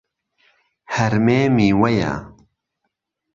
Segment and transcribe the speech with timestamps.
[0.95, 2.13] هەرمێ میوەیە.